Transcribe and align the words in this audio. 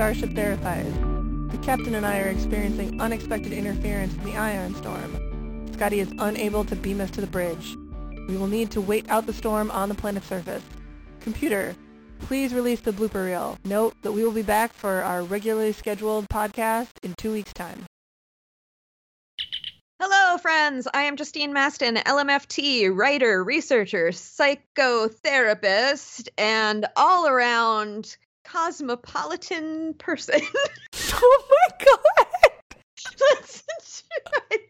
Starship 0.00 0.32
Therapise. 0.32 0.94
The 1.50 1.60
captain 1.62 1.94
and 1.94 2.06
I 2.06 2.20
are 2.20 2.28
experiencing 2.28 2.98
unexpected 3.02 3.52
interference 3.52 4.14
in 4.14 4.24
the 4.24 4.34
ion 4.34 4.74
storm. 4.74 5.68
Scotty 5.74 6.00
is 6.00 6.10
unable 6.18 6.64
to 6.64 6.74
beam 6.74 7.02
us 7.02 7.10
to 7.10 7.20
the 7.20 7.26
bridge. 7.26 7.76
We 8.26 8.38
will 8.38 8.46
need 8.46 8.70
to 8.70 8.80
wait 8.80 9.06
out 9.10 9.26
the 9.26 9.34
storm 9.34 9.70
on 9.70 9.90
the 9.90 9.94
planet's 9.94 10.26
surface. 10.26 10.62
Computer, 11.20 11.76
please 12.20 12.54
release 12.54 12.80
the 12.80 12.92
blooper 12.92 13.26
reel. 13.26 13.58
Note 13.66 13.94
that 14.00 14.12
we 14.12 14.24
will 14.24 14.32
be 14.32 14.40
back 14.40 14.72
for 14.72 15.02
our 15.02 15.22
regularly 15.22 15.72
scheduled 15.72 16.30
podcast 16.30 16.92
in 17.02 17.12
two 17.18 17.32
weeks' 17.32 17.52
time. 17.52 17.84
Hello, 20.00 20.38
friends. 20.38 20.88
I 20.94 21.02
am 21.02 21.16
Justine 21.16 21.52
Mastin, 21.52 22.02
LMFT, 22.04 22.88
writer, 22.90 23.44
researcher, 23.44 24.12
psychotherapist, 24.12 26.28
and 26.38 26.86
all 26.96 27.28
around 27.28 28.16
cosmopolitan 28.50 29.94
person. 29.94 30.40
oh 31.12 31.44
my 31.50 31.84
god! 31.84 32.52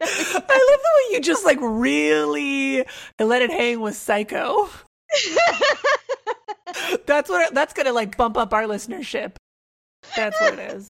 I 0.00 0.68
love 0.70 0.80
the 0.82 0.90
way 0.96 1.14
you 1.14 1.20
just 1.20 1.44
like 1.44 1.58
really 1.60 2.84
let 3.18 3.42
it 3.42 3.50
hang 3.50 3.80
with 3.80 3.96
Psycho. 3.96 4.68
That's 7.06 7.28
what 7.28 7.54
that's 7.54 7.72
gonna 7.72 7.92
like 7.92 8.16
bump 8.16 8.36
up 8.36 8.52
our 8.52 8.64
listenership. 8.64 9.32
That's 10.16 10.40
what 10.40 10.58
it 10.58 10.72
is. 10.72 10.88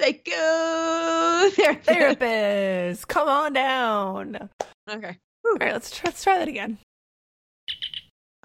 Psycho 0.00 1.50
therapist. 1.50 1.86
Therapist, 1.86 3.08
come 3.08 3.28
on 3.28 3.52
down. 3.52 4.48
Okay. 4.88 5.16
All 5.44 5.56
right, 5.58 5.72
let's 5.72 5.90
try, 5.90 6.08
let's 6.08 6.22
try 6.22 6.38
that 6.38 6.48
again. 6.48 6.78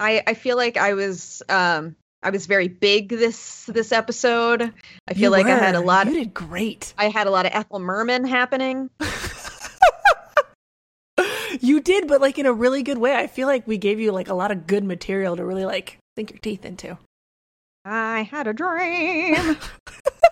I 0.02 0.24
I 0.26 0.34
feel 0.34 0.58
like 0.58 0.78
I 0.78 0.96
was 0.96 1.44
um 1.48 1.96
I 2.24 2.32
was 2.32 2.48
very 2.48 2.68
big 2.68 3.10
this 3.10 3.66
this 3.66 3.92
episode. 3.92 4.74
I 5.08 5.14
feel 5.14 5.24
You 5.24 5.30
like 5.30 5.46
I 5.46 5.58
had 5.58 5.76
a 5.76 5.80
lot 5.80 6.08
You 6.08 6.14
did 6.14 6.34
great. 6.34 6.94
I 6.98 7.10
had 7.10 7.28
a 7.28 7.32
lot 7.32 7.46
of 7.46 7.52
Ethel 7.54 7.80
Merman 7.80 8.26
happening. 8.26 8.90
you 11.62 11.82
did, 11.82 12.08
but 12.08 12.20
like 12.20 12.40
in 12.40 12.48
a 12.48 12.54
really 12.54 12.82
good 12.82 12.98
way. 12.98 13.16
I 13.16 13.28
feel 13.28 13.48
like 13.48 13.68
we 13.68 13.78
gave 13.78 14.00
you 14.00 14.12
like 14.12 14.28
a 14.28 14.34
lot 14.34 14.52
of 14.52 14.66
good 14.66 14.84
material 14.84 15.36
to 15.36 15.46
really 15.46 15.66
like 15.66 16.00
sink 16.18 16.32
your 16.32 16.40
teeth 16.40 16.66
into. 16.66 16.98
I 17.86 18.24
had 18.24 18.48
a 18.48 18.54
dream. 18.54 19.36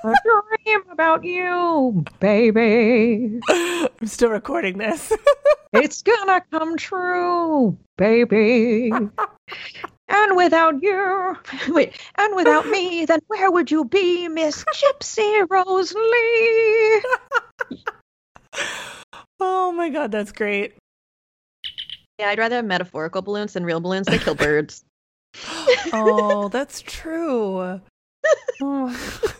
a 0.04 0.14
dream 0.24 0.82
about 0.92 1.24
you, 1.24 2.04
baby. 2.20 3.40
I'm 3.50 4.08
still 4.08 4.30
recording 4.30 4.78
this. 4.78 5.12
It's 5.74 6.02
gonna 6.02 6.42
come 6.52 6.78
true, 6.78 7.78
baby. 7.98 8.92
And 10.10 10.36
without 10.36 10.82
you, 10.82 11.38
wait, 11.70 11.96
and 12.18 12.36
without 12.36 12.68
me, 12.68 13.06
then 13.06 13.20
where 13.28 13.52
would 13.52 13.70
you 13.70 13.86
be, 13.86 14.28
Miss 14.28 14.66
Gypsy 14.66 15.46
Rose 15.48 15.94
Lee? 15.94 17.04
oh 19.40 19.72
my 19.72 19.90
god, 19.90 20.12
that's 20.12 20.32
great. 20.32 20.74
Yeah, 22.18 22.30
I'd 22.30 22.40
rather 22.40 22.56
have 22.56 22.66
metaphorical 22.66 23.22
balloons 23.22 23.54
than 23.54 23.64
real 23.64 23.80
balloons. 23.80 24.08
They 24.08 24.18
kill 24.18 24.36
birds. 24.36 24.84
oh, 25.94 26.50
that's 26.50 26.82
true. 26.82 27.80
Oh. 28.62 29.34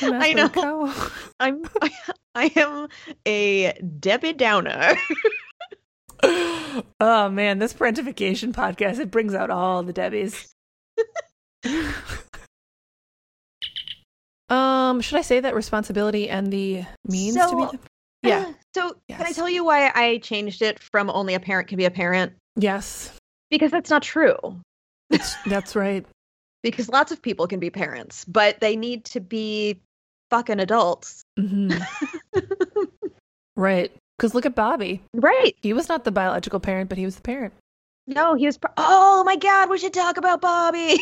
I 0.00 0.32
know. 0.32 0.94
I'm, 1.40 1.62
I 2.34 2.52
am 2.56 2.88
a 3.26 3.72
Debbie 4.00 4.32
Downer. 4.32 4.96
oh 6.22 7.28
man, 7.30 7.58
this 7.58 7.72
parentification 7.74 8.52
podcast 8.52 8.98
it 8.98 9.10
brings 9.10 9.34
out 9.34 9.50
all 9.50 9.82
the 9.82 9.92
Debbies. 9.92 10.48
um, 14.48 15.00
should 15.00 15.18
I 15.18 15.22
say 15.22 15.40
that 15.40 15.54
responsibility 15.54 16.28
and 16.28 16.52
the 16.52 16.84
means 17.06 17.34
to 17.36 17.40
be 17.42 17.48
So- 17.50 17.70
the- 17.72 17.78
Yeah. 18.22 18.52
So, 18.74 18.96
can 19.08 19.26
I 19.26 19.32
tell 19.32 19.48
you 19.48 19.64
why 19.64 19.90
I 19.94 20.18
changed 20.18 20.62
it 20.62 20.78
from 20.78 21.10
only 21.10 21.34
a 21.34 21.40
parent 21.40 21.68
can 21.68 21.78
be 21.78 21.84
a 21.84 21.90
parent? 21.90 22.34
Yes. 22.56 23.12
Because 23.50 23.70
that's 23.70 23.90
not 23.90 24.02
true. 24.02 24.36
That's 25.46 25.74
right. 25.74 26.04
Because 26.62 26.88
lots 26.88 27.10
of 27.12 27.22
people 27.22 27.46
can 27.46 27.60
be 27.60 27.70
parents, 27.70 28.24
but 28.26 28.60
they 28.60 28.76
need 28.76 29.04
to 29.06 29.20
be 29.20 29.80
fucking 30.30 30.60
adults. 30.60 31.22
hmm 31.38 31.70
right. 33.56 33.92
Because 34.16 34.34
look 34.34 34.46
at 34.46 34.54
Bobby. 34.54 35.02
right. 35.14 35.54
He 35.62 35.72
was 35.72 35.88
not 35.88 36.04
the 36.04 36.10
biological 36.10 36.60
parent, 36.60 36.88
but 36.88 36.98
he 36.98 37.04
was 37.04 37.16
the 37.16 37.22
parent. 37.22 37.54
No, 38.06 38.34
he 38.34 38.46
was. 38.46 38.58
Pro- 38.58 38.72
oh 38.76 39.22
my 39.24 39.36
god, 39.36 39.70
we 39.70 39.78
should 39.78 39.94
talk 39.94 40.16
about 40.16 40.40
Bobby. 40.40 40.96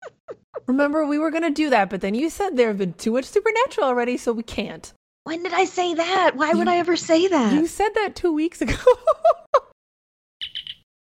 Remember, 0.66 1.06
we 1.06 1.18
were 1.18 1.30
going 1.30 1.42
to 1.44 1.50
do 1.50 1.70
that, 1.70 1.90
but 1.90 2.00
then 2.00 2.14
you 2.14 2.30
said 2.30 2.56
there 2.56 2.68
have 2.68 2.78
been 2.78 2.94
too 2.94 3.12
much 3.12 3.24
supernatural 3.24 3.86
already, 3.86 4.16
so 4.16 4.32
we 4.32 4.42
can't. 4.42 4.92
when 5.24 5.42
did 5.42 5.52
I 5.52 5.64
say 5.64 5.94
that? 5.94 6.32
Why 6.36 6.54
would 6.54 6.68
I 6.68 6.76
ever 6.78 6.96
say 6.96 7.28
that? 7.28 7.54
You 7.54 7.66
said 7.66 7.90
that 7.94 8.14
two 8.16 8.32
weeks 8.32 8.60
ago. 8.60 8.74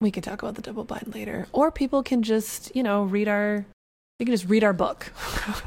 we 0.01 0.11
can 0.11 0.23
talk 0.23 0.43
about 0.43 0.55
the 0.55 0.63
double 0.63 0.85
bind 0.85 1.15
later, 1.15 1.47
or 1.53 1.71
people 1.71 2.03
can 2.03 2.23
just, 2.23 2.75
you 2.77 2.83
know, 2.83 3.05
read 3.05 3.29
our. 3.29 3.67
They 4.19 4.25
can 4.25 4.35
just 4.35 4.49
read 4.49 4.65
our 4.65 4.73
book, 4.73 5.13
our 5.47 5.53
book 5.55 5.65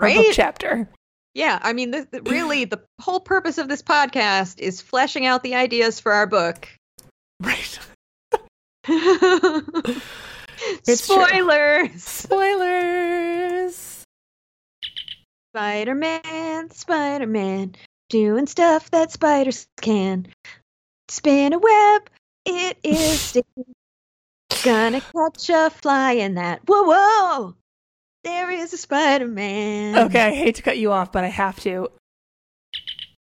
Right? 0.00 0.30
chapter. 0.32 0.88
Yeah, 1.36 1.58
I 1.60 1.74
mean, 1.74 1.90
the, 1.90 2.08
the- 2.10 2.22
really, 2.30 2.64
the 2.64 2.82
whole 2.98 3.20
purpose 3.20 3.58
of 3.58 3.68
this 3.68 3.82
podcast 3.82 4.58
is 4.58 4.80
fleshing 4.80 5.26
out 5.26 5.42
the 5.42 5.54
ideas 5.54 6.00
for 6.00 6.12
our 6.12 6.26
book. 6.26 6.66
Right. 7.40 7.78
True. 8.86 9.62
Spoilers. 10.84 12.02
Spoilers. 12.02 14.04
Spider 15.54 15.94
Man, 15.94 16.70
Spider 16.70 17.26
Man, 17.26 17.74
doing 18.08 18.46
stuff 18.46 18.90
that 18.90 19.12
spiders 19.12 19.66
can. 19.80 20.28
Spin 21.08 21.52
a 21.52 21.58
web, 21.58 22.10
it 22.46 22.78
is 22.82 23.20
sticky. 23.30 23.46
Gonna 24.64 25.00
catch 25.00 25.50
a 25.50 25.70
fly 25.70 26.12
in 26.12 26.34
that. 26.34 26.62
Whoa, 26.66 26.82
whoa! 26.84 27.54
There 28.26 28.50
is 28.50 28.72
a 28.72 28.76
Spider 28.76 29.28
Man. 29.28 29.96
Okay, 29.96 30.20
I 30.20 30.34
hate 30.34 30.56
to 30.56 30.62
cut 30.62 30.78
you 30.78 30.90
off, 30.90 31.12
but 31.12 31.22
I 31.22 31.28
have 31.28 31.60
to. 31.60 31.88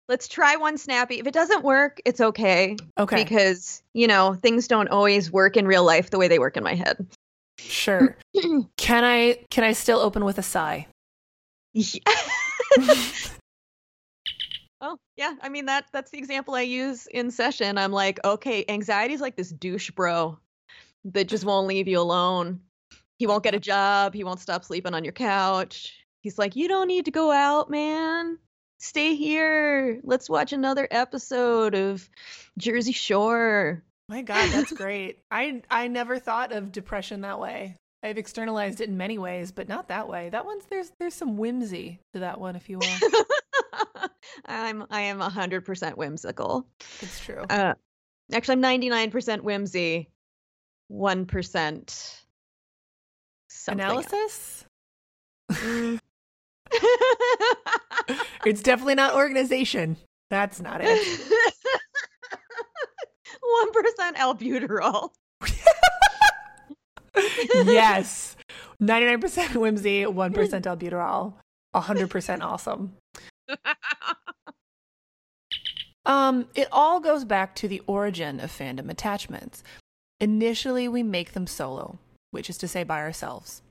Let's 0.09 0.27
try 0.27 0.55
one 0.55 0.79
snappy. 0.79 1.19
If 1.19 1.27
it 1.27 1.33
doesn't 1.33 1.63
work, 1.63 2.01
it's 2.05 2.19
okay. 2.19 2.75
Okay, 2.97 3.23
Because, 3.23 3.83
you 3.93 4.07
know, 4.07 4.33
things 4.33 4.67
don't 4.67 4.87
always 4.89 5.31
work 5.31 5.57
in 5.57 5.67
real 5.67 5.83
life 5.83 6.09
the 6.09 6.17
way 6.17 6.27
they 6.27 6.39
work 6.39 6.57
in 6.57 6.63
my 6.63 6.73
head. 6.73 7.05
sure. 7.59 8.17
Can 8.77 9.03
I? 9.03 9.45
Can 9.51 9.63
I 9.63 9.73
still 9.73 9.99
open 9.99 10.25
with 10.25 10.39
a 10.39 10.43
sigh? 10.43 10.87
Yeah. 11.73 11.99
Oh, 14.81 14.97
yeah. 15.15 15.33
I 15.41 15.49
mean 15.49 15.65
that 15.65 15.85
that's 15.93 16.11
the 16.11 16.19
example 16.19 16.53
I 16.53 16.61
use 16.61 17.07
in 17.07 17.31
session. 17.31 17.77
I'm 17.79 17.91
like, 17.91 18.19
okay, 18.23 18.65
anxiety 18.69 19.15
is 19.15 19.21
like 19.21 19.35
this 19.35 19.49
douche 19.49 19.89
bro 19.89 20.37
that 21.05 21.27
just 21.27 21.43
won't 21.43 21.65
leave 21.65 21.87
you 21.87 21.99
alone. 21.99 22.59
He 23.17 23.27
won't 23.27 23.43
get 23.43 23.55
a 23.55 23.59
job, 23.59 24.13
he 24.13 24.23
won't 24.23 24.39
stop 24.39 24.65
sleeping 24.65 24.93
on 24.93 25.03
your 25.03 25.13
couch. 25.13 25.93
He's 26.21 26.37
like, 26.37 26.55
"You 26.55 26.67
don't 26.67 26.87
need 26.87 27.05
to 27.05 27.11
go 27.11 27.31
out, 27.31 27.69
man. 27.69 28.39
Stay 28.79 29.15
here. 29.15 29.99
Let's 30.03 30.29
watch 30.29 30.53
another 30.53 30.87
episode 30.91 31.75
of 31.75 32.09
Jersey 32.57 32.91
Shore." 32.91 33.83
My 34.09 34.21
God, 34.21 34.49
that's 34.51 34.71
great. 34.73 35.19
I 35.31 35.61
I 35.69 35.87
never 35.87 36.19
thought 36.19 36.51
of 36.51 36.71
depression 36.71 37.21
that 37.21 37.39
way. 37.39 37.75
I've 38.03 38.17
externalized 38.19 38.81
it 38.81 38.89
in 38.89 38.97
many 38.97 39.17
ways, 39.17 39.51
but 39.51 39.67
not 39.67 39.87
that 39.87 40.07
way. 40.07 40.29
That 40.29 40.45
one's 40.45 40.65
there's 40.65 40.91
there's 40.99 41.15
some 41.15 41.37
whimsy 41.37 41.99
to 42.13 42.19
that 42.19 42.39
one, 42.39 42.55
if 42.55 42.69
you 42.69 42.79
will. 42.79 43.25
I'm 44.45 44.85
I 44.91 45.01
am 45.01 45.19
100% 45.19 45.97
whimsical. 45.97 46.67
it's 47.01 47.19
true. 47.19 47.43
Uh 47.49 47.73
actually 48.31 48.63
I'm 48.63 48.81
99% 48.81 49.41
whimsy. 49.41 50.09
1% 50.91 51.25
something 51.27 51.83
else. 51.83 52.24
Analysis? 53.67 54.65
Mm. 55.51 55.99
It's 58.45 58.61
definitely 58.61 58.95
not 58.95 59.15
organization. 59.15 59.97
That's 60.29 60.61
not 60.61 60.79
it. 60.83 60.87
One 63.41 63.71
percent 63.71 64.17
albuterol. 64.17 65.09
yes. 67.65 68.35
99% 68.81 69.55
whimsy, 69.55 70.03
1% 70.03 70.13
albuterol, 70.13 71.33
100% 71.73 72.41
awesome. 72.41 72.93
Um, 76.05 76.47
it 76.53 76.67
all 76.71 76.99
goes 76.99 77.23
back 77.23 77.55
to 77.55 77.67
the 77.67 77.81
origin 77.87 78.39
of 78.39 78.51
fandom 78.51 78.89
attachments. 78.89 79.63
Initially, 80.19 80.87
we 80.87 81.03
make 81.03 81.31
them 81.31 81.47
solo, 81.47 81.97
which 82.35 82.49
is 82.49 82.57
to 82.59 82.67
say 82.67 82.83
by 82.83 82.99
ourselves. 82.99 83.63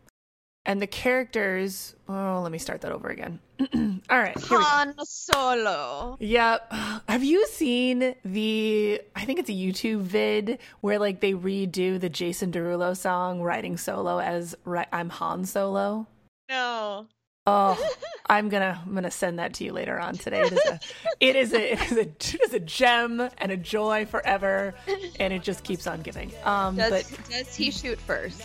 And 0.67 0.81
the 0.81 0.87
characters, 0.87 1.95
oh, 2.09 2.41
let 2.43 2.51
me 2.51 2.57
start 2.57 2.81
that 2.81 2.91
over 2.91 3.09
again. 3.09 3.39
all 4.09 4.19
right. 4.19 4.37
Here 4.39 4.59
we 4.59 4.65
go. 4.65 4.69
Han 4.69 4.95
Solo. 5.05 6.17
Yep. 6.19 6.73
Have 7.09 7.23
you 7.23 7.47
seen 7.47 8.15
the 8.25 9.01
I 9.15 9.27
think 9.27 9.39
it's 9.39 9.51
a 9.51 9.53
YouTube 9.53 10.01
vid 10.01 10.59
where 10.81 10.99
like 10.99 11.21
they 11.21 11.35
redo 11.35 12.01
the 12.01 12.09
Jason 12.09 12.51
Derulo 12.51 12.97
song 12.97 13.43
riding 13.43 13.77
solo 13.77 14.19
as 14.19 14.57
I'm 14.67 15.11
Han 15.11 15.45
Solo? 15.45 16.07
No. 16.49 17.07
Oh, 17.47 17.91
I'm 18.27 18.49
gonna 18.49 18.81
I'm 18.85 18.95
gonna 18.95 19.11
send 19.11 19.39
that 19.39 19.55
to 19.55 19.65
you 19.65 19.73
later 19.73 20.01
on 20.01 20.17
today. 20.17 20.41
It 20.41 20.53
is 20.53 20.65
a 20.65 20.81
it 21.21 21.37
is 21.37 21.53
a 21.53 21.73
it 21.73 21.83
is 21.83 21.93
a, 21.93 22.01
it 22.01 22.37
is 22.43 22.55
a 22.55 22.61
gem 22.61 23.29
and 23.39 23.53
a 23.53 23.57
joy 23.57 24.07
forever, 24.07 24.75
and 25.21 25.33
it 25.33 25.43
just 25.43 25.63
keeps 25.63 25.87
on 25.87 26.01
giving. 26.01 26.33
Um, 26.45 26.77
Does, 26.77 26.91
but 26.91 27.31
does 27.31 27.55
he 27.55 27.71
shoot 27.71 28.01
first? 28.01 28.43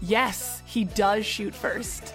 yes, 0.00 0.62
he 0.66 0.84
does 0.84 1.24
shoot 1.24 1.54
first, 1.54 2.12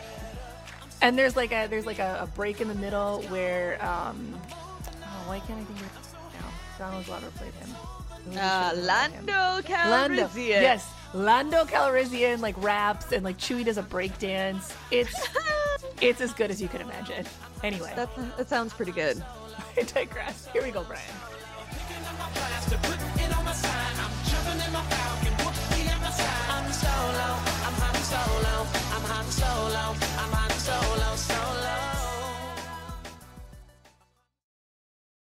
and 1.01 1.17
there's 1.17 1.37
like 1.37 1.53
a 1.53 1.67
there's 1.67 1.85
like 1.85 1.99
a, 1.99 2.19
a 2.21 2.27
break 2.27 2.59
in 2.59 2.67
the 2.67 2.75
middle 2.75 3.21
where 3.23 3.83
um, 3.83 4.39
oh 4.87 5.23
why 5.27 5.39
can't 5.39 5.61
I 5.61 5.63
think 5.63 5.79
of 5.79 6.15
now? 6.41 6.49
Donald 6.77 7.05
Glover 7.05 7.27
played 7.37 7.53
him. 7.53 7.69
Uh, 8.31 8.37
have 8.37 8.73
played 8.73 9.11
him? 9.11 9.25
Lando 9.25 9.89
Lando. 9.89 10.23
Calrissian. 10.27 10.61
Yes, 10.61 10.91
Lando 11.13 11.63
Calrissian 11.63 12.39
like 12.41 12.61
raps 12.61 13.11
and 13.13 13.23
like 13.23 13.37
Chewie 13.37 13.63
does 13.63 13.77
a 13.77 13.83
break 13.83 14.17
dance. 14.19 14.73
It's 14.91 15.13
it's 16.01 16.21
as 16.21 16.33
good 16.33 16.51
as 16.51 16.61
you 16.61 16.67
can 16.67 16.81
imagine. 16.81 17.25
Anyway, 17.63 17.91
that, 17.95 18.09
that 18.37 18.49
sounds 18.49 18.73
pretty 18.73 18.91
good. 18.91 19.23
I 19.77 19.83
digress. 19.83 20.47
Here 20.53 20.63
we 20.63 20.71
go, 20.71 20.83
Brian. 20.83 21.03